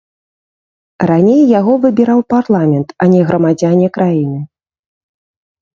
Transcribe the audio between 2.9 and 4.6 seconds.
а не грамадзяне краіны.